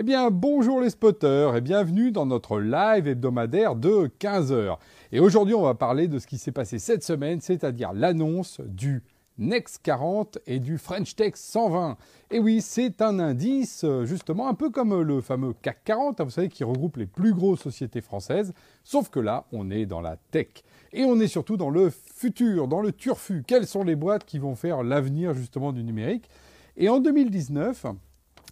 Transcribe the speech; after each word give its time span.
Eh 0.00 0.04
bien, 0.04 0.30
bonjour 0.30 0.80
les 0.80 0.90
spotters 0.90 1.56
et 1.56 1.60
bienvenue 1.60 2.12
dans 2.12 2.24
notre 2.24 2.60
live 2.60 3.08
hebdomadaire 3.08 3.74
de 3.74 4.08
15h. 4.20 4.76
Et 5.10 5.18
aujourd'hui, 5.18 5.56
on 5.56 5.62
va 5.62 5.74
parler 5.74 6.06
de 6.06 6.20
ce 6.20 6.28
qui 6.28 6.38
s'est 6.38 6.52
passé 6.52 6.78
cette 6.78 7.02
semaine, 7.02 7.40
c'est-à-dire 7.40 7.92
l'annonce 7.92 8.60
du 8.60 9.02
Next 9.38 9.80
40 9.82 10.38
et 10.46 10.60
du 10.60 10.78
French 10.78 11.16
Tech 11.16 11.32
120. 11.34 11.96
Et 12.30 12.38
oui, 12.38 12.60
c'est 12.60 13.02
un 13.02 13.18
indice, 13.18 13.84
justement, 14.04 14.46
un 14.46 14.54
peu 14.54 14.70
comme 14.70 15.02
le 15.02 15.20
fameux 15.20 15.52
CAC 15.62 15.82
40, 15.82 16.20
hein, 16.20 16.24
vous 16.24 16.30
savez, 16.30 16.48
qui 16.48 16.62
regroupe 16.62 16.96
les 16.96 17.06
plus 17.06 17.34
grosses 17.34 17.62
sociétés 17.62 18.00
françaises, 18.00 18.52
sauf 18.84 19.08
que 19.08 19.18
là, 19.18 19.46
on 19.50 19.68
est 19.68 19.84
dans 19.84 20.00
la 20.00 20.16
tech. 20.30 20.46
Et 20.92 21.04
on 21.06 21.18
est 21.18 21.26
surtout 21.26 21.56
dans 21.56 21.70
le 21.70 21.90
futur, 21.90 22.68
dans 22.68 22.82
le 22.82 22.92
turfu. 22.92 23.42
Quelles 23.44 23.66
sont 23.66 23.82
les 23.82 23.96
boîtes 23.96 24.24
qui 24.24 24.38
vont 24.38 24.54
faire 24.54 24.84
l'avenir, 24.84 25.34
justement, 25.34 25.72
du 25.72 25.82
numérique? 25.82 26.30
Et 26.76 26.88
en 26.88 27.00
2019 27.00 27.86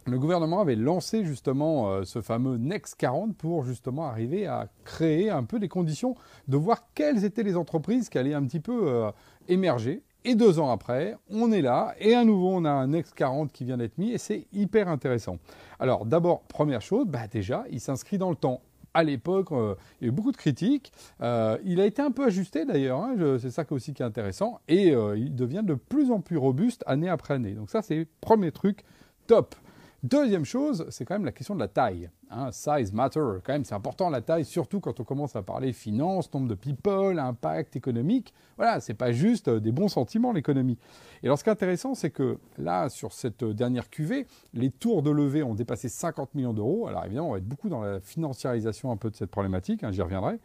le 0.07 0.19
gouvernement 0.19 0.61
avait 0.61 0.77
lancé 0.77 1.25
justement 1.25 1.91
euh, 1.91 2.05
ce 2.05 2.23
fameux 2.23 2.57
Next 2.59 2.95
40 2.97 3.37
pour 3.37 3.65
justement 3.65 4.07
arriver 4.07 4.47
à 4.47 4.69
créer 4.85 5.31
un 5.31 5.43
peu 5.43 5.59
des 5.59 5.69
conditions 5.69 6.15
de 6.49 6.57
voir 6.57 6.85
quelles 6.95 7.25
étaient 7.25 7.43
les 7.43 7.57
entreprises 7.57 8.09
qui 8.09 8.19
allaient 8.19 8.35
un 8.35 8.45
petit 8.45 8.61
peu 8.61 8.89
euh, 8.89 9.11
émerger. 9.49 10.03
Et 10.25 10.35
deux 10.35 10.59
ans 10.59 10.71
après, 10.71 11.17
on 11.31 11.53
est 11.53 11.61
là 11.61 11.95
et 11.99 12.15
à 12.15 12.25
nouveau 12.25 12.51
on 12.51 12.65
a 12.65 12.71
un 12.71 12.89
Next 12.89 13.15
40 13.15 13.53
qui 13.53 13.65
vient 13.65 13.77
d'être 13.77 13.99
mis 13.99 14.13
et 14.13 14.19
c'est 14.19 14.47
hyper 14.53 14.89
intéressant. 14.89 15.39
Alors 15.81 16.07
d'abord, 16.07 16.43
première 16.43 16.83
chose, 16.83 17.07
bah 17.07 17.27
déjà, 17.31 17.65
il 17.71 17.81
s'inscrit 17.81 18.19
dans 18.19 18.31
le 18.31 18.37
temps 18.37 18.61
à 18.95 19.03
l'époque, 19.03 19.53
euh, 19.53 19.75
il 20.01 20.05
y 20.05 20.07
a 20.07 20.09
eu 20.09 20.13
beaucoup 20.13 20.33
de 20.33 20.39
critiques. 20.39 20.91
il 21.21 21.81
a 21.81 21.85
été 21.85 22.01
un 22.01 22.11
peu 22.11 22.25
ajusté 22.25 22.65
d'ailleurs, 22.65 23.01
hein, 23.01 23.15
c'est 23.39 23.51
ça 23.51 23.65
aussi 23.71 23.93
qui 23.93 24.03
est 24.03 24.07
intéressant, 24.07 24.61
et 24.69 24.95
il 25.17 25.35
devient 25.35 25.63
de 25.63 25.75
plus 25.75 26.11
en 26.11 26.21
plus 26.21 26.39
robuste 26.39 26.83
année 26.87 27.09
après 27.09 27.35
année. 27.35 27.53
Donc 27.53 27.71
ça, 27.71 27.83
c'est 27.83 27.97
le 27.97 28.07
premier 28.21 28.53
truc 28.53 28.85
top. 29.27 29.55
Deuxième 30.03 30.45
chose, 30.45 30.87
c'est 30.91 31.05
quand 31.05 31.15
même 31.15 31.25
la 31.25 31.33
question 31.33 31.55
de 31.55 31.61
la 31.61 31.69
taille. 31.69 32.11
Hein. 32.31 32.51
size 32.53 32.93
matter, 32.93 33.39
quand 33.45 33.53
même, 33.53 33.65
c'est 33.65 33.75
important 33.75 34.11
la 34.11 34.21
taille, 34.21 34.45
surtout 34.45 34.79
quand 34.79 35.01
on 35.01 35.05
commence 35.05 35.37
à 35.37 35.43
parler 35.43 35.73
finance, 35.73 36.33
nombre 36.35 36.49
de 36.49 36.55
people, 36.55 37.19
impact 37.19 37.77
économique. 37.77 38.35
Voilà, 38.57 38.81
c'est 38.81 38.95
pas 38.95 39.13
juste 39.13 39.49
des 39.49 39.73
bons 39.73 39.89
sentiments 39.89 40.33
l'économie. 40.33 40.79
Et 41.23 41.27
alors, 41.27 41.39
ce 41.39 41.45
qui 41.45 41.51
est 41.51 41.53
intéressant, 41.53 41.95
c'est 41.95 42.11
que 42.11 42.39
là, 42.59 42.89
sur 42.89 43.13
cette 43.13 43.43
dernière 43.45 43.89
cuvée, 43.89 44.27
les 44.53 44.71
tours 44.71 45.03
de 45.03 45.11
levée 45.11 45.43
ont 45.43 45.55
dépassé 45.55 45.89
50 45.89 46.35
millions 46.35 46.53
d'euros. 46.53 46.87
Alors 46.87 47.05
évidemment, 47.05 47.31
on 47.31 47.33
va 47.33 47.39
être 47.39 47.49
beaucoup 47.49 47.69
dans 47.69 47.81
la 47.81 48.01
financiarisation 48.01 48.93
un 48.93 48.97
peu 48.97 49.11
de 49.11 49.17
cette 49.17 49.31
problématique, 49.31 49.83
hein, 49.83 49.93
j'y 49.93 50.03
reviendrai. 50.03 50.39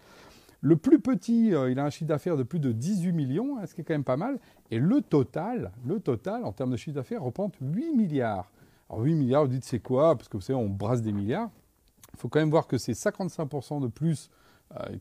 Le 0.64 0.78
plus 0.78 1.00
petit, 1.00 1.56
euh, 1.56 1.72
il 1.72 1.80
a 1.80 1.86
un 1.86 1.90
chiffre 1.90 2.08
d'affaires 2.08 2.38
de 2.38 2.44
plus 2.44 2.60
de 2.60 2.72
18 2.72 3.12
millions, 3.14 3.58
hein, 3.58 3.66
ce 3.66 3.74
qui 3.74 3.82
est 3.82 3.84
quand 3.84 3.96
même 3.96 4.04
pas 4.04 4.18
mal. 4.18 4.40
Et 4.70 4.78
le 4.78 5.02
total, 5.02 5.72
le 5.86 6.00
total 6.00 6.46
en 6.46 6.52
termes 6.52 6.72
de 6.72 6.78
chiffre 6.78 6.96
d'affaires 6.96 7.24
représente 7.24 7.56
8 7.60 7.96
milliards. 7.96 8.52
Alors 8.92 9.06
8 9.06 9.16
milliards, 9.16 9.44
vous 9.44 9.52
dites 9.52 9.64
c'est 9.64 9.80
quoi? 9.80 10.18
Parce 10.18 10.28
que 10.28 10.36
vous 10.36 10.42
savez, 10.42 10.60
on 10.60 10.68
brasse 10.68 11.02
des 11.02 11.14
milliards. 11.14 11.50
Il 12.14 12.20
faut 12.20 12.28
quand 12.28 12.40
même 12.40 12.50
voir 12.50 12.68
que 12.68 12.78
c'est 12.78 12.92
55% 12.92 13.82
de 13.82 13.88
plus 13.88 14.30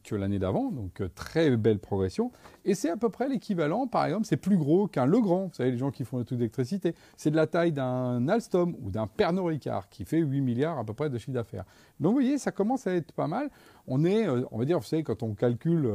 que 0.05 0.15
l'année 0.15 0.39
d'avant, 0.39 0.71
donc 0.71 1.01
euh, 1.01 1.09
très 1.15 1.56
belle 1.56 1.78
progression. 1.78 2.31
Et 2.65 2.75
c'est 2.75 2.91
à 2.91 2.97
peu 2.97 3.09
près 3.09 3.28
l'équivalent, 3.28 3.87
par 3.87 4.05
exemple, 4.05 4.27
c'est 4.27 4.37
plus 4.37 4.56
gros 4.56 4.87
qu'un 4.87 5.06
Legrand, 5.06 5.47
vous 5.47 5.55
savez, 5.55 5.71
les 5.71 5.78
gens 5.78 5.91
qui 5.91 6.05
font 6.05 6.19
le 6.19 6.25
truc 6.25 6.39
d'électricité. 6.39 6.94
C'est 7.17 7.31
de 7.31 7.37
la 7.37 7.47
taille 7.47 7.72
d'un 7.72 8.28
Alstom 8.28 8.77
ou 8.83 8.91
d'un 8.91 9.06
Pernod 9.06 9.47
Ricard 9.47 9.89
qui 9.89 10.05
fait 10.05 10.19
8 10.19 10.41
milliards 10.41 10.78
à 10.78 10.84
peu 10.84 10.94
près 10.94 11.11
de 11.11 11.19
chiffre 11.19 11.33
d'affaires. 11.33 11.65
Donc 11.99 12.11
vous 12.11 12.21
voyez, 12.21 12.39
ça 12.39 12.53
commence 12.53 12.87
à 12.87 12.94
être 12.94 13.12
pas 13.12 13.27
mal. 13.27 13.50
On 13.87 14.05
est, 14.05 14.27
euh, 14.27 14.43
on 14.50 14.59
va 14.59 14.65
dire, 14.65 14.78
vous 14.78 14.84
savez, 14.84 15.03
quand 15.03 15.22
on 15.22 15.34
calcule, 15.34 15.91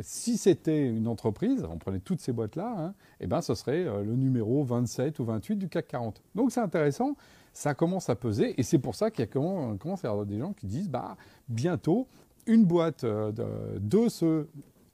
si 0.00 0.36
c'était 0.36 0.88
une 0.88 1.08
entreprise, 1.08 1.66
on 1.70 1.78
prenait 1.78 2.00
toutes 2.00 2.20
ces 2.20 2.32
boîtes-là, 2.32 2.74
hein, 2.78 2.94
eh 3.20 3.26
ben, 3.26 3.40
ce 3.40 3.54
serait 3.54 3.84
le 3.84 4.16
numéro 4.16 4.64
27 4.64 5.18
ou 5.18 5.24
28 5.24 5.56
du 5.56 5.68
CAC 5.68 5.88
40. 5.88 6.22
Donc 6.34 6.52
c'est 6.52 6.60
intéressant 6.60 7.16
ça 7.52 7.74
commence 7.74 8.08
à 8.08 8.16
peser 8.16 8.58
et 8.58 8.62
c'est 8.62 8.78
pour 8.78 8.94
ça 8.94 9.10
qu'il 9.10 9.28
commence 9.28 10.04
à 10.04 10.08
y 10.08 10.10
avoir 10.10 10.26
des 10.26 10.38
gens 10.38 10.52
qui 10.52 10.66
disent 10.66 10.88
bah 10.88 11.16
bientôt 11.48 12.06
une 12.50 12.64
boîte 12.64 13.04
euh, 13.04 13.32
de, 13.32 14.08
ce 14.08 14.46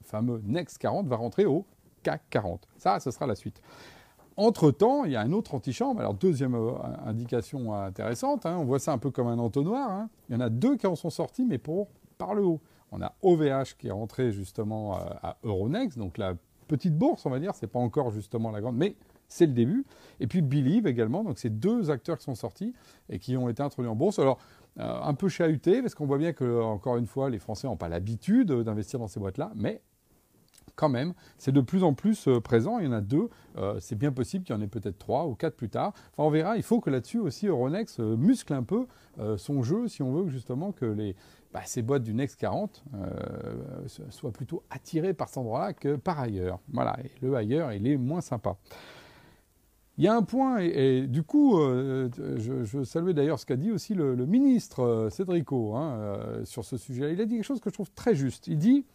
fameux 0.03 0.41
Next 0.45 0.77
40 0.77 1.07
va 1.07 1.15
rentrer 1.15 1.45
au 1.45 1.65
CAC 2.03 2.21
40. 2.29 2.67
Ça, 2.77 2.99
ce 2.99 3.11
sera 3.11 3.25
la 3.25 3.35
suite. 3.35 3.61
Entre-temps, 4.37 5.05
il 5.05 5.13
y 5.13 5.15
a 5.15 5.21
un 5.21 5.31
autre 5.31 5.55
antichambre. 5.55 6.13
Deuxième 6.13 6.53
euh, 6.53 6.73
indication 7.05 7.73
intéressante, 7.73 8.45
hein, 8.45 8.57
on 8.59 8.65
voit 8.65 8.79
ça 8.79 8.93
un 8.93 8.99
peu 8.99 9.09
comme 9.09 9.27
un 9.27 9.39
entonnoir. 9.39 9.89
Hein. 9.89 10.09
Il 10.29 10.33
y 10.33 10.37
en 10.37 10.41
a 10.41 10.49
deux 10.49 10.77
qui 10.77 10.85
en 10.85 10.95
sont 10.95 11.09
sortis, 11.09 11.45
mais 11.45 11.57
pour 11.57 11.87
par 12.17 12.35
le 12.35 12.43
haut. 12.43 12.61
On 12.91 13.01
a 13.01 13.13
OVH 13.21 13.75
qui 13.77 13.87
est 13.87 13.91
rentré 13.91 14.31
justement 14.31 14.95
euh, 14.95 14.99
à 15.23 15.37
Euronext, 15.43 15.97
donc 15.97 16.17
la 16.17 16.35
petite 16.67 16.95
bourse, 16.95 17.25
on 17.25 17.29
va 17.29 17.39
dire, 17.39 17.55
c'est 17.55 17.67
pas 17.67 17.79
encore 17.79 18.11
justement 18.11 18.51
la 18.51 18.61
grande, 18.61 18.77
mais 18.77 18.95
c'est 19.27 19.45
le 19.45 19.53
début. 19.53 19.85
Et 20.19 20.27
puis 20.27 20.41
Believe 20.41 20.87
également, 20.87 21.23
donc 21.23 21.37
c'est 21.37 21.49
deux 21.49 21.91
acteurs 21.91 22.17
qui 22.17 22.23
sont 22.23 22.35
sortis 22.35 22.73
et 23.09 23.19
qui 23.19 23.37
ont 23.37 23.49
été 23.49 23.61
introduits 23.61 23.89
en 23.89 23.95
bourse. 23.95 24.19
Alors, 24.19 24.39
euh, 24.79 24.99
un 25.01 25.13
peu 25.15 25.27
chahuté, 25.27 25.81
parce 25.81 25.95
qu'on 25.95 26.05
voit 26.05 26.19
bien 26.19 26.33
que, 26.33 26.61
encore 26.61 26.97
une 26.97 27.07
fois, 27.07 27.29
les 27.29 27.39
Français 27.39 27.67
n'ont 27.67 27.77
pas 27.77 27.89
l'habitude 27.89 28.51
d'investir 28.51 28.99
dans 28.99 29.07
ces 29.07 29.19
boîtes-là, 29.19 29.51
mais 29.55 29.81
quand 30.75 30.89
même, 30.89 31.13
c'est 31.39 31.51
de 31.51 31.61
plus 31.61 31.83
en 31.83 31.95
plus 31.95 32.27
euh, 32.27 32.39
présent. 32.39 32.77
Il 32.77 32.85
y 32.85 32.87
en 32.87 32.91
a 32.91 33.01
deux. 33.01 33.29
Euh, 33.57 33.79
c'est 33.79 33.95
bien 33.95 34.11
possible 34.11 34.45
qu'il 34.45 34.55
y 34.55 34.57
en 34.57 34.61
ait 34.61 34.67
peut-être 34.67 34.99
trois 34.99 35.25
ou 35.25 35.33
quatre 35.33 35.55
plus 35.55 35.69
tard. 35.69 35.93
Enfin, 36.13 36.27
on 36.27 36.29
verra. 36.29 36.57
Il 36.57 36.63
faut 36.63 36.79
que 36.79 36.91
là-dessus 36.91 37.17
aussi 37.17 37.47
Euronext 37.47 37.99
muscle 37.99 38.53
un 38.53 38.63
peu 38.63 38.85
son 39.37 39.63
jeu 39.63 39.87
si 39.87 40.03
on 40.03 40.13
veut 40.13 40.29
justement 40.29 40.71
que 40.71 40.85
les, 40.85 41.15
bah, 41.51 41.61
ces 41.65 41.81
boîtes 41.81 42.03
du 42.03 42.13
Next 42.13 42.39
40 42.39 42.83
soient 44.11 44.31
plutôt 44.31 44.61
attirées 44.69 45.15
par 45.15 45.29
cet 45.29 45.39
endroit-là 45.39 45.73
que 45.73 45.95
par 45.95 46.19
ailleurs. 46.19 46.59
Voilà. 46.71 46.95
Et 47.03 47.09
le 47.23 47.33
ailleurs, 47.33 47.73
il 47.73 47.87
est 47.87 47.97
moins 47.97 48.21
sympa. 48.21 48.57
Il 49.97 50.03
y 50.03 50.07
a 50.07 50.15
un 50.15 50.21
point, 50.21 50.59
et, 50.59 51.07
du 51.07 51.23
coup, 51.23 51.59
euh, 51.59 52.07
je, 52.37 52.63
je, 52.63 52.83
saluais 52.83 53.15
d'ailleurs 53.15 53.39
ce 53.39 53.47
qu'a 53.47 53.55
dit 53.55 53.71
aussi 53.71 53.95
le, 53.95 54.15
ministre 54.27 54.83
euh, 54.83 55.09
Cédrico 55.09 55.75
hein, 55.75 55.93
euh, 55.93 56.45
sur 56.45 56.63
ce 56.63 56.77
sujet. 56.77 57.13
Il 57.13 57.21
a 57.21 57.25
dit 57.25 57.35
quelque 57.35 57.43
chose 57.43 57.59
que 57.59 57.71
je 57.71 57.73
trouve 57.73 57.89
très 57.95 58.13
juste. 58.13 58.47
Il 58.47 58.57
dit 58.57 58.85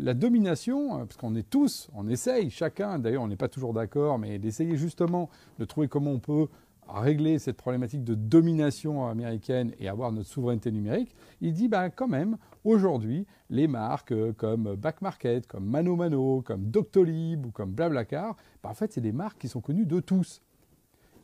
la 0.00 0.12
domination, 0.12 1.06
parce 1.06 1.16
qu'on 1.16 1.36
est 1.36 1.48
tous, 1.48 1.88
on 1.94 2.08
essaye, 2.08 2.50
chacun, 2.50 2.98
d'ailleurs 2.98 3.22
on 3.22 3.28
n'est 3.28 3.36
pas 3.36 3.46
toujours 3.46 3.72
d'accord, 3.72 4.18
mais 4.18 4.40
d'essayer 4.40 4.76
justement 4.76 5.30
de 5.60 5.64
trouver 5.64 5.86
comment 5.86 6.10
on 6.10 6.18
peut 6.18 6.48
régler 6.88 7.38
cette 7.38 7.56
problématique 7.56 8.04
de 8.04 8.14
domination 8.14 9.06
américaine 9.06 9.72
et 9.78 9.88
avoir 9.88 10.12
notre 10.12 10.28
souveraineté 10.28 10.70
numérique, 10.70 11.14
il 11.40 11.52
dit 11.52 11.68
ben, 11.68 11.90
quand 11.90 12.08
même, 12.08 12.36
aujourd'hui, 12.64 13.26
les 13.50 13.68
marques 13.68 14.12
euh, 14.12 14.32
comme 14.32 14.74
Back 14.74 15.02
Market, 15.02 15.46
comme 15.46 15.64
Mano 15.64 15.96
Mano, 15.96 16.42
comme 16.42 16.70
Doctolib 16.70 17.46
ou 17.46 17.50
comme 17.50 17.72
Blablacar, 17.72 18.36
ben, 18.62 18.70
en 18.70 18.74
fait, 18.74 18.92
c'est 18.92 19.00
des 19.00 19.12
marques 19.12 19.38
qui 19.38 19.48
sont 19.48 19.60
connues 19.60 19.86
de 19.86 20.00
tous. 20.00 20.42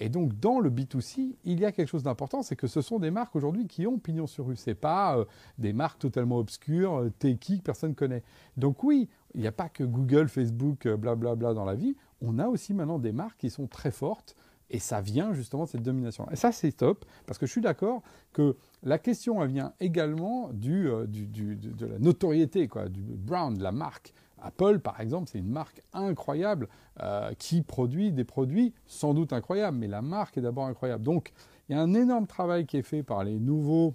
Et 0.00 0.08
donc, 0.08 0.38
dans 0.38 0.60
le 0.60 0.70
B2C, 0.70 1.34
il 1.44 1.58
y 1.58 1.64
a 1.64 1.72
quelque 1.72 1.88
chose 1.88 2.04
d'important, 2.04 2.42
c'est 2.42 2.54
que 2.54 2.68
ce 2.68 2.80
sont 2.80 3.00
des 3.00 3.10
marques 3.10 3.34
aujourd'hui 3.34 3.66
qui 3.66 3.84
ont 3.84 3.98
pignon 3.98 4.28
sur 4.28 4.46
rue. 4.46 4.54
Ce 4.54 4.70
pas 4.70 5.18
euh, 5.18 5.24
des 5.58 5.72
marques 5.72 5.98
totalement 5.98 6.38
obscures, 6.38 7.00
euh, 7.00 7.10
que 7.20 7.62
personne 7.62 7.90
ne 7.90 7.94
connaît. 7.94 8.22
Donc 8.56 8.84
oui, 8.84 9.08
il 9.34 9.40
n'y 9.40 9.48
a 9.48 9.52
pas 9.52 9.68
que 9.68 9.82
Google, 9.82 10.28
Facebook, 10.28 10.86
blablabla 10.86 11.34
bla, 11.34 11.34
bla 11.34 11.54
dans 11.54 11.64
la 11.64 11.74
vie. 11.74 11.96
On 12.22 12.38
a 12.38 12.46
aussi 12.46 12.74
maintenant 12.74 12.98
des 12.98 13.12
marques 13.12 13.38
qui 13.38 13.50
sont 13.50 13.66
très 13.66 13.90
fortes, 13.90 14.36
et 14.70 14.78
ça 14.78 15.00
vient 15.00 15.32
justement 15.32 15.64
de 15.64 15.68
cette 15.68 15.82
domination. 15.82 16.26
Et 16.30 16.36
ça, 16.36 16.52
c'est 16.52 16.72
top, 16.72 17.04
parce 17.26 17.38
que 17.38 17.46
je 17.46 17.52
suis 17.52 17.60
d'accord 17.60 18.02
que 18.32 18.56
la 18.82 18.98
question, 18.98 19.42
elle 19.42 19.50
vient 19.50 19.72
également 19.80 20.50
du, 20.52 20.88
euh, 20.88 21.06
de 21.06 21.86
la 21.86 21.98
notoriété, 21.98 22.68
quoi, 22.68 22.88
du 22.88 23.00
brand, 23.00 23.56
de 23.56 23.62
la 23.62 23.72
marque. 23.72 24.12
Apple, 24.40 24.78
par 24.78 25.00
exemple, 25.00 25.28
c'est 25.30 25.38
une 25.38 25.50
marque 25.50 25.82
incroyable 25.92 26.68
euh, 27.00 27.32
qui 27.38 27.62
produit 27.62 28.12
des 28.12 28.24
produits 28.24 28.72
sans 28.86 29.14
doute 29.14 29.32
incroyables, 29.32 29.76
mais 29.76 29.88
la 29.88 30.02
marque 30.02 30.38
est 30.38 30.42
d'abord 30.42 30.66
incroyable. 30.66 31.02
Donc, 31.02 31.32
il 31.68 31.76
y 31.76 31.78
a 31.78 31.82
un 31.82 31.94
énorme 31.94 32.26
travail 32.26 32.66
qui 32.66 32.76
est 32.76 32.82
fait 32.82 33.02
par 33.02 33.24
les 33.24 33.38
nouveaux 33.38 33.94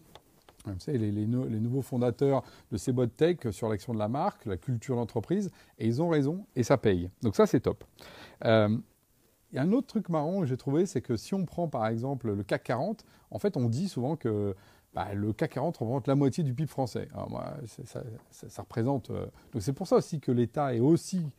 vous 0.66 0.80
savez, 0.80 0.98
les, 0.98 1.26
nouveaux 1.26 1.82
fondateurs 1.82 2.42
de 2.72 2.78
ces 2.78 2.94
boîtes 2.94 3.18
tech 3.18 3.38
sur 3.52 3.68
l'action 3.68 3.94
de 3.94 4.00
la 4.00 4.08
marque, 4.08 4.46
la 4.46 4.56
culture 4.56 4.96
d'entreprise, 4.96 5.52
et 5.78 5.86
ils 5.86 6.02
ont 6.02 6.08
raison, 6.08 6.46
et 6.56 6.64
ça 6.64 6.78
paye. 6.78 7.10
Donc 7.22 7.36
ça, 7.36 7.46
c'est 7.46 7.60
top. 7.60 7.84
Euh, 8.46 8.78
a 9.60 9.64
un 9.64 9.72
autre 9.72 9.88
truc 9.88 10.10
marrant 10.10 10.42
que 10.42 10.46
j'ai 10.46 10.58
trouvé, 10.58 10.86
c'est 10.86 11.02
que 11.02 11.16
si 11.16 11.34
on 11.34 11.46
prend 11.46 11.68
par 11.68 11.88
exemple 11.88 12.32
le 12.32 12.44
CAC 12.44 12.64
40, 12.64 13.06
en 13.32 13.40
fait 13.40 13.58
on 13.58 13.70
dit 13.70 13.88
souvent 13.88 14.16
que 14.16 14.56
bah, 14.94 15.14
le 15.14 15.34
CAC 15.34 15.52
40 15.52 15.78
représente 15.78 16.08
la 16.08 16.16
moitié 16.16 16.44
du 16.44 16.54
PIB 16.54 16.70
français. 16.70 17.08
Ça, 18.32 18.62
représente. 18.62 19.10
Euh, 19.10 19.26
donc 19.52 19.62
c'est 19.62 19.74
pour 19.74 19.88
ça 19.88 19.98
aussi 19.98 20.20
que 20.20 20.32
l'État 20.32 20.76
est 20.76 20.80
aussi 20.80 21.32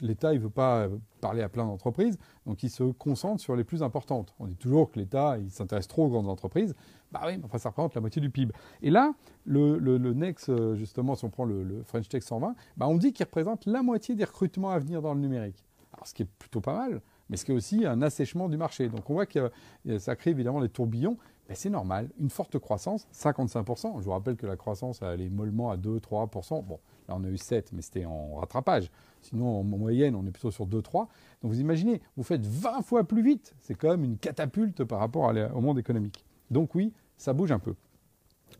L'État, 0.00 0.32
il 0.32 0.38
ne 0.38 0.44
veut 0.44 0.50
pas 0.50 0.88
parler 1.20 1.42
à 1.42 1.48
plein 1.48 1.64
d'entreprises, 1.64 2.18
donc 2.46 2.62
il 2.62 2.70
se 2.70 2.82
concentre 2.82 3.40
sur 3.40 3.56
les 3.56 3.64
plus 3.64 3.82
importantes. 3.82 4.34
On 4.38 4.46
dit 4.46 4.56
toujours 4.56 4.90
que 4.90 4.98
l'État, 4.98 5.38
il 5.38 5.50
s'intéresse 5.50 5.88
trop 5.88 6.06
aux 6.06 6.08
grandes 6.08 6.28
entreprises. 6.28 6.74
Bah 7.10 7.22
oui, 7.26 7.36
mais 7.38 7.44
enfin, 7.44 7.58
ça 7.58 7.70
représente 7.70 7.94
la 7.94 8.00
moitié 8.00 8.20
du 8.20 8.30
PIB. 8.30 8.52
Et 8.82 8.90
là, 8.90 9.14
le, 9.44 9.78
le, 9.78 9.98
Next, 10.12 10.48
euh, 10.48 10.74
justement, 10.76 11.14
si 11.14 11.24
on 11.24 11.30
prend 11.30 11.44
le, 11.44 11.82
French 11.84 12.08
Tech 12.08 12.22
120, 12.22 12.54
bah 12.76 12.86
on 12.88 12.96
dit 12.96 13.12
qu'il 13.12 13.24
représente 13.24 13.66
la 13.66 13.82
moitié 13.82 14.14
des 14.14 14.24
recrutements 14.24 14.70
à 14.70 14.78
venir 14.78 15.02
dans 15.02 15.14
le 15.14 15.20
numérique. 15.20 15.64
Ce 16.06 16.14
qui 16.14 16.22
est 16.22 16.28
plutôt 16.38 16.60
pas 16.60 16.76
mal, 16.76 17.00
mais 17.28 17.36
ce 17.36 17.44
qui 17.44 17.52
est 17.52 17.54
aussi 17.54 17.86
un 17.86 18.02
assèchement 18.02 18.48
du 18.48 18.56
marché. 18.56 18.88
Donc 18.88 19.08
on 19.08 19.14
voit 19.14 19.26
que 19.26 19.50
ça 19.98 20.16
crée 20.16 20.30
évidemment 20.30 20.60
des 20.60 20.68
tourbillons. 20.68 21.16
Mais 21.48 21.56
c'est 21.56 21.70
normal, 21.70 22.08
une 22.20 22.30
forte 22.30 22.58
croissance, 22.60 23.08
55%. 23.12 23.98
Je 23.98 24.04
vous 24.04 24.12
rappelle 24.12 24.36
que 24.36 24.46
la 24.46 24.56
croissance, 24.56 25.02
elle 25.02 25.20
est 25.20 25.28
mollement 25.28 25.70
à 25.70 25.76
2-3%. 25.76 26.64
Bon, 26.64 26.78
là 27.08 27.16
on 27.18 27.24
a 27.24 27.28
eu 27.28 27.36
7, 27.36 27.72
mais 27.72 27.82
c'était 27.82 28.04
en 28.04 28.36
rattrapage. 28.36 28.90
Sinon, 29.22 29.60
en 29.60 29.64
moyenne, 29.64 30.14
on 30.14 30.24
est 30.24 30.30
plutôt 30.30 30.52
sur 30.52 30.68
2-3. 30.68 31.08
Donc 31.42 31.52
vous 31.52 31.60
imaginez, 31.60 32.00
vous 32.16 32.22
faites 32.22 32.46
20 32.46 32.82
fois 32.82 33.02
plus 33.02 33.22
vite. 33.22 33.54
C'est 33.58 33.74
quand 33.74 33.90
même 33.90 34.04
une 34.04 34.18
catapulte 34.18 34.84
par 34.84 35.00
rapport 35.00 35.32
au 35.54 35.60
monde 35.60 35.80
économique. 35.80 36.24
Donc 36.50 36.76
oui, 36.76 36.92
ça 37.16 37.32
bouge 37.32 37.50
un 37.50 37.58
peu. 37.58 37.74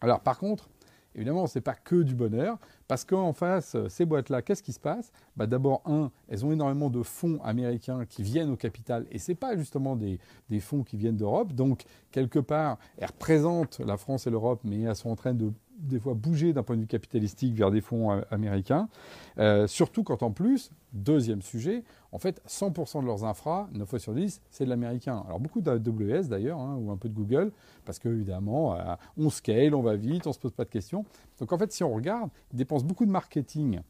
Alors 0.00 0.20
par 0.20 0.38
contre, 0.38 0.68
évidemment, 1.14 1.46
ce 1.46 1.58
n'est 1.58 1.62
pas 1.62 1.74
que 1.74 2.02
du 2.02 2.14
bonheur, 2.14 2.58
parce 2.88 3.04
qu'en 3.04 3.32
face, 3.32 3.76
ces 3.88 4.04
boîtes-là, 4.04 4.42
qu'est-ce 4.42 4.62
qui 4.62 4.72
se 4.72 4.80
passe? 4.80 5.12
Bah, 5.36 5.46
D'abord, 5.46 5.82
un, 5.86 6.10
elles 6.28 6.44
ont 6.44 6.52
énormément 6.52 6.90
de 6.90 7.02
fonds 7.02 7.40
américains 7.42 8.04
qui 8.04 8.22
viennent 8.22 8.50
au 8.50 8.56
capital, 8.56 9.06
et 9.10 9.18
ce 9.18 9.32
n'est 9.32 9.36
pas 9.36 9.56
justement 9.56 9.96
des, 9.96 10.18
fonds 10.60 10.82
qui 10.82 10.96
viennent 10.96 11.16
d'Europe, 11.16 11.52
donc 11.52 11.84
quelque 12.10 12.38
part, 12.38 12.78
elles 12.98 13.06
représentent 13.06 13.80
la 13.80 13.96
France 13.96 14.26
et 14.26 14.30
l'Europe, 14.30 14.60
mais 14.64 14.82
elles 14.82 14.96
sont 14.96 15.10
en 15.10 15.16
train 15.16 15.34
de 15.34 15.52
des 15.82 15.98
fois 15.98 16.14
bouger 16.14 16.52
d'un 16.52 16.62
point 16.62 16.76
de 16.76 16.82
vue 16.82 16.86
capitalistique 16.86 17.54
vers 17.54 17.70
des 17.70 17.80
fonds 17.80 18.12
euh, 18.12 18.20
américains, 18.30 18.88
euh, 19.38 19.66
surtout 19.66 20.02
quand 20.04 20.22
en 20.22 20.30
plus, 20.30 20.70
deuxième 20.92 21.42
sujet, 21.42 21.84
en 22.12 22.18
fait, 22.18 22.40
100% 22.48 23.02
de 23.02 23.06
leurs 23.06 23.24
infras, 23.24 23.68
9 23.72 23.88
fois 23.88 23.98
sur 23.98 24.14
10, 24.14 24.40
c'est 24.50 24.64
de 24.64 24.70
l'américain. 24.70 25.22
Alors 25.26 25.40
beaucoup 25.40 25.60
d'AWS 25.60 26.28
d'ailleurs, 26.28 26.58
hein, 26.58 26.76
ou 26.80 26.90
un 26.90 26.96
peu 26.96 27.08
de 27.08 27.14
Google, 27.14 27.52
parce 27.84 27.98
qu'évidemment, 27.98 28.74
euh, 28.74 28.94
on 29.18 29.28
scale, 29.30 29.74
on 29.74 29.82
va 29.82 29.96
vite, 29.96 30.26
on 30.26 30.30
ne 30.30 30.34
se 30.34 30.38
pose 30.38 30.52
pas 30.52 30.64
de 30.64 30.70
questions. 30.70 31.04
Donc 31.40 31.52
en 31.52 31.58
fait, 31.58 31.72
si 31.72 31.82
on 31.82 31.92
regarde, 31.92 32.30
ils 32.52 32.56
dépensent 32.56 32.86
beaucoup 32.86 33.06
de 33.06 33.10
marketing 33.10 33.80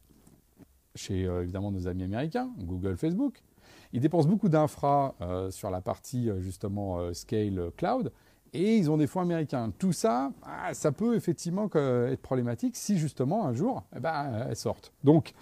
chez 0.94 1.22
évidemment 1.22 1.70
nos 1.70 1.88
amis 1.88 2.04
américains, 2.04 2.50
Google, 2.58 2.96
Facebook. 2.96 3.42
Ils 3.94 4.00
dépensent 4.00 4.28
beaucoup 4.28 4.50
d'infra 4.50 5.14
sur 5.50 5.70
la 5.70 5.80
partie 5.80 6.28
justement 6.40 7.14
scale 7.14 7.70
cloud 7.78 8.12
et 8.52 8.76
ils 8.76 8.90
ont 8.90 8.96
des 8.96 9.06
fonds 9.06 9.20
américains. 9.20 9.72
Tout 9.78 9.93
ça, 9.93 10.32
ah, 10.43 10.75
ça 10.75 10.93
peut 10.93 11.14
effectivement 11.16 11.70
être 11.75 12.20
problématique 12.20 12.76
si 12.76 12.99
justement 12.99 13.46
un 13.46 13.52
jour, 13.52 13.82
eh 13.96 14.00
ben, 14.00 14.46
elles 14.49 14.56
sortent. 14.56 14.93
Donc, 15.04 15.32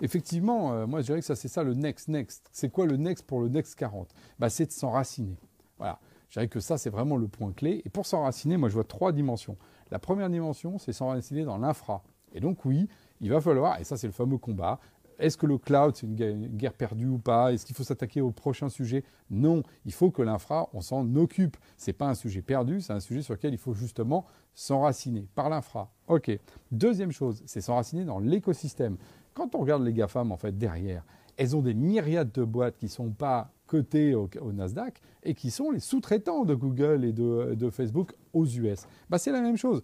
effectivement, 0.00 0.72
euh, 0.72 0.86
moi 0.86 1.00
je 1.00 1.06
dirais 1.06 1.20
que 1.20 1.26
ça 1.26 1.36
c'est 1.36 1.48
ça 1.48 1.62
le 1.62 1.74
next 1.74 2.08
next. 2.08 2.48
C'est 2.52 2.70
quoi 2.70 2.86
le 2.86 2.96
next 2.96 3.26
pour 3.26 3.40
le 3.40 3.48
next 3.48 3.74
40 3.76 4.08
bah, 4.38 4.48
C'est 4.48 4.66
de 4.66 4.72
s'enraciner. 4.72 5.36
Voilà. 5.78 5.98
Je 6.28 6.34
dirais 6.34 6.48
que 6.48 6.60
ça 6.60 6.78
c'est 6.78 6.90
vraiment 6.90 7.16
le 7.16 7.28
point 7.28 7.52
clé. 7.52 7.82
Et 7.84 7.90
pour 7.90 8.06
s'enraciner, 8.06 8.56
moi 8.56 8.68
je 8.68 8.74
vois 8.74 8.84
trois 8.84 9.12
dimensions. 9.12 9.56
La 9.90 9.98
première 9.98 10.30
dimension, 10.30 10.78
c'est 10.78 10.92
s'enraciner 10.92 11.44
dans 11.44 11.58
l'infra. 11.58 12.02
Et 12.32 12.40
donc 12.40 12.64
oui, 12.64 12.88
il 13.20 13.30
va 13.30 13.40
falloir, 13.40 13.78
et 13.78 13.84
ça 13.84 13.96
c'est 13.96 14.06
le 14.06 14.12
fameux 14.12 14.38
combat, 14.38 14.80
est-ce 15.22 15.36
que 15.36 15.46
le 15.46 15.56
cloud, 15.56 15.94
c'est 15.96 16.06
une 16.06 16.48
guerre 16.48 16.74
perdue 16.74 17.06
ou 17.06 17.18
pas? 17.18 17.52
Est-ce 17.52 17.64
qu'il 17.64 17.76
faut 17.76 17.84
s'attaquer 17.84 18.20
au 18.20 18.32
prochain 18.32 18.68
sujet? 18.68 19.04
Non, 19.30 19.62
il 19.84 19.92
faut 19.92 20.10
que 20.10 20.20
l'infra, 20.20 20.68
on 20.72 20.80
s'en 20.80 21.14
occupe. 21.14 21.56
Ce 21.78 21.88
n'est 21.90 21.94
pas 21.94 22.08
un 22.08 22.14
sujet 22.14 22.42
perdu, 22.42 22.80
c'est 22.80 22.92
un 22.92 23.00
sujet 23.00 23.22
sur 23.22 23.34
lequel 23.34 23.54
il 23.54 23.58
faut 23.58 23.72
justement 23.72 24.26
s'enraciner 24.54 25.28
par 25.34 25.48
l'infra. 25.48 25.90
OK. 26.08 26.30
Deuxième 26.70 27.12
chose, 27.12 27.42
c'est 27.46 27.60
s'enraciner 27.60 28.04
dans 28.04 28.18
l'écosystème. 28.18 28.96
Quand 29.32 29.54
on 29.54 29.58
regarde 29.58 29.84
les 29.84 29.92
GAFAM, 29.92 30.32
en 30.32 30.36
fait, 30.36 30.58
derrière, 30.58 31.04
elles 31.36 31.56
ont 31.56 31.62
des 31.62 31.74
myriades 31.74 32.32
de 32.32 32.44
boîtes 32.44 32.76
qui 32.76 32.86
ne 32.86 32.90
sont 32.90 33.10
pas 33.10 33.52
cotées 33.66 34.14
au, 34.14 34.28
Nasdaq 34.52 35.00
et 35.22 35.34
qui 35.34 35.50
sont 35.50 35.70
les 35.70 35.80
sous-traitants 35.80 36.44
de 36.44 36.54
Google 36.54 37.04
et 37.04 37.12
de, 37.12 37.70
Facebook 37.70 38.12
aux 38.34 38.44
US. 38.44 38.86
Bah, 39.08 39.18
c'est 39.18 39.32
la 39.32 39.40
même 39.40 39.56
chose. 39.56 39.82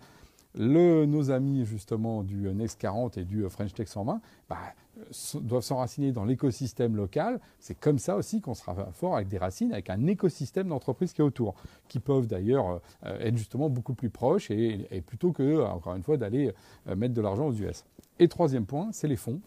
Le, 0.54 1.04
nos 1.06 1.30
amis 1.30 1.64
justement 1.64 2.22
du 2.22 2.36
Next 2.54 2.80
40 2.80 3.18
et 3.18 3.24
du 3.24 3.48
French 3.48 3.74
Tech 3.74 3.86
120 3.88 4.20
bah, 4.48 4.56
doivent 5.42 5.62
s'enraciner 5.62 6.12
dans 6.12 6.24
l'écosystème 6.24 6.96
local. 6.96 7.40
C'est 7.60 7.78
comme 7.78 7.98
ça 7.98 8.16
aussi 8.16 8.40
qu'on 8.40 8.54
sera 8.54 8.74
fort 8.92 9.16
avec 9.16 9.28
des 9.28 9.38
racines, 9.38 9.72
avec 9.72 9.90
un 9.90 10.06
écosystème 10.06 10.68
d'entreprises 10.68 11.12
qui 11.12 11.20
est 11.20 11.24
autour, 11.24 11.54
qui 11.88 12.00
peuvent 12.00 12.26
d'ailleurs 12.26 12.80
euh, 13.04 13.18
être 13.20 13.36
justement 13.36 13.68
beaucoup 13.68 13.94
plus 13.94 14.10
proches 14.10 14.50
et, 14.50 14.86
et 14.90 15.00
plutôt 15.00 15.32
que, 15.32 15.62
encore 15.62 15.94
une 15.94 16.02
fois, 16.02 16.16
d'aller 16.16 16.52
euh, 16.88 16.96
mettre 16.96 17.14
de 17.14 17.20
l'argent 17.20 17.46
aux 17.46 17.54
US. 17.54 17.84
Et 18.18 18.28
troisième 18.28 18.66
point, 18.66 18.88
c'est 18.92 19.08
les 19.08 19.16
fonds. 19.16 19.40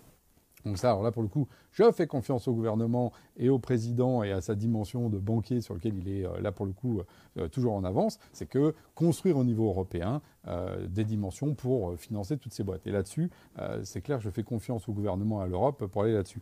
Donc 0.65 0.77
ça, 0.77 0.89
alors 0.89 1.03
là, 1.03 1.11
pour 1.11 1.23
le 1.23 1.27
coup, 1.27 1.47
je 1.71 1.91
fais 1.91 2.07
confiance 2.07 2.47
au 2.47 2.53
gouvernement 2.53 3.11
et 3.37 3.49
au 3.49 3.59
président 3.59 4.23
et 4.23 4.31
à 4.31 4.41
sa 4.41 4.55
dimension 4.55 5.09
de 5.09 5.17
banquier 5.17 5.61
sur 5.61 5.73
lequel 5.73 5.97
il 5.97 6.07
est, 6.09 6.25
euh, 6.25 6.39
là, 6.41 6.51
pour 6.51 6.65
le 6.65 6.73
coup, 6.73 7.01
euh, 7.37 7.47
toujours 7.47 7.73
en 7.73 7.83
avance. 7.83 8.19
C'est 8.33 8.45
que 8.45 8.75
construire 8.95 9.37
au 9.37 9.43
niveau 9.43 9.67
européen 9.67 10.21
euh, 10.47 10.87
des 10.87 11.03
dimensions 11.03 11.53
pour 11.53 11.95
financer 11.97 12.37
toutes 12.37 12.53
ces 12.53 12.63
boîtes. 12.63 12.85
Et 12.87 12.91
là-dessus, 12.91 13.29
c'est 13.83 14.01
clair, 14.01 14.19
je 14.19 14.29
fais 14.29 14.43
confiance 14.43 14.87
au 14.89 14.93
gouvernement 14.93 15.41
et 15.41 15.45
à 15.45 15.47
l'Europe 15.47 15.85
pour 15.85 16.03
aller 16.03 16.13
là-dessus. 16.13 16.41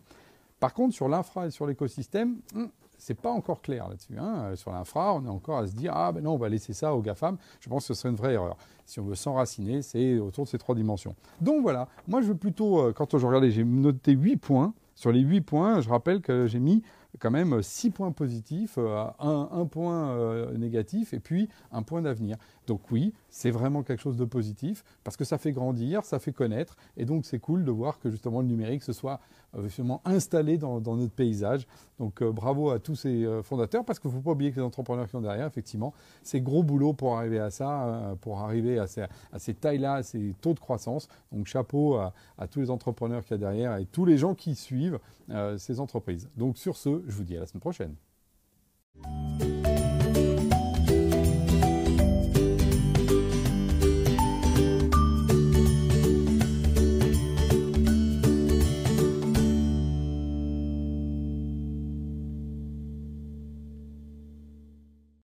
Par 0.60 0.74
contre, 0.74 0.94
sur 0.94 1.08
l'infra 1.08 1.48
et 1.48 1.52
sur 1.52 1.66
l'écosystème, 1.66 2.38
hmm, 2.54 2.66
c'est 3.00 3.20
pas 3.20 3.32
encore 3.32 3.62
clair 3.62 3.88
là-dessus. 3.88 4.18
Hein. 4.20 4.56
Sur 4.56 4.72
l'infra, 4.72 5.16
on 5.16 5.26
est 5.26 5.30
encore 5.30 5.60
à 5.60 5.68
se 5.68 5.74
dire 5.74 5.94
ah 5.96 6.12
ben 6.12 6.22
non, 6.22 6.34
on 6.34 6.38
va 6.38 6.50
laisser 6.50 6.74
ça 6.74 6.94
aux 6.94 7.02
GAFAM. 7.02 7.38
Je 7.60 7.70
pense 7.70 7.88
que 7.88 7.94
ce 7.94 8.02
serait 8.02 8.10
une 8.10 8.16
vraie 8.16 8.34
erreur. 8.34 8.58
Si 8.86 9.00
on 9.00 9.06
veut 9.06 9.16
s'enraciner, 9.16 9.82
c'est 9.82 10.20
autour 10.20 10.46
de 10.46 10.50
ces 10.50 10.58
trois 10.58 10.76
dimensions. 10.76 11.16
Donc 11.42 11.62
voilà, 11.62 11.88
moi 12.08 12.22
je 12.22 12.28
veux 12.28 12.38
plutôt, 12.38 12.80
euh, 12.80 12.94
quand 12.94 13.18
je 13.18 13.26
regardais, 13.26 13.52
j'ai 13.52 13.64
noté 13.64 14.12
8 14.12 14.38
points. 14.38 14.74
Sur 14.96 15.14
les 15.14 15.22
8 15.22 15.42
points, 15.42 15.80
je 15.80 15.88
rappelle 15.90 16.20
que 16.20 16.46
j'ai 16.46 16.60
mis 16.60 16.84
quand 17.20 17.32
même 17.32 17.62
6 17.62 17.92
points 17.92 18.12
positifs, 18.12 18.76
euh, 18.78 19.06
un, 19.20 19.66
point 19.66 20.10
euh, 20.10 20.58
négatif 20.58 21.14
et 21.14 21.20
puis 21.20 21.50
un 21.72 21.84
point 21.84 22.02
d'avenir. 22.02 22.38
Donc 22.68 22.82
oui, 22.92 23.14
c'est 23.30 23.50
vraiment 23.50 23.82
quelque 23.82 24.02
chose 24.02 24.18
de 24.18 24.26
positif 24.26 24.84
parce 25.04 25.18
que 25.18 25.24
ça 25.24 25.38
fait 25.38 25.52
grandir, 25.52 26.04
ça 26.04 26.20
fait 26.20 26.34
connaître 26.34 26.76
et 26.98 27.06
donc 27.06 27.26
c'est 27.26 27.40
cool 27.40 27.64
de 27.64 27.72
voir 27.72 28.00
que 28.00 28.10
justement 28.10 28.42
le 28.42 28.48
numérique 28.48 28.84
se 28.84 28.94
soit 28.94 29.20
vraiment 29.54 30.02
installé 30.06 30.58
dans, 30.58 30.80
notre 30.80 31.14
paysage. 31.14 31.68
Donc 31.98 32.24
bravo 32.24 32.70
à 32.72 32.80
tous 32.80 32.96
ces 32.96 33.28
fondateurs 33.44 33.84
parce 33.84 34.00
qu'il 34.00 34.10
ne 34.10 34.16
faut 34.16 34.22
pas 34.22 34.32
oublier 34.32 34.52
que 34.52 34.58
les 34.58 34.66
entrepreneurs 34.66 35.06
qui 35.06 35.12
sont 35.12 35.22
derrière, 35.22 35.48
effectivement, 35.48 35.94
c'est 36.24 36.42
gros 36.42 36.64
boulot 36.64 36.94
pour 36.94 37.18
arriver 37.18 37.40
à 37.40 37.50
ça, 37.50 38.16
pour 38.22 38.40
arriver 38.40 38.80
à 38.80 38.88
ces, 38.88 39.54
tailles-là, 39.54 39.96
à 39.96 40.04
ces 40.04 40.36
taux 40.42 40.54
de 40.54 40.60
croissance. 40.60 41.08
Donc 41.32 41.48
chapeau 41.48 41.96
à, 41.98 42.14
tous 42.50 42.60
les 42.60 42.70
entrepreneurs 42.70 43.24
qu'il 43.24 43.32
y 43.32 43.36
a 43.36 43.38
derrière 43.38 43.78
et 43.78 43.86
tous 43.86 44.06
les 44.06 44.18
gens 44.18 44.36
qui 44.36 44.56
suivent 44.56 45.00
euh, 45.30 45.58
ces 45.58 45.80
entreprises. 45.80 46.30
Donc 46.38 46.58
sur 46.58 46.78
ce, 46.78 47.02
je 47.08 47.16
vous 47.16 47.24
dis 47.24 47.38
à 47.38 47.42
la 47.42 47.46
semaine 47.46 47.62
prochaine. 47.62 47.96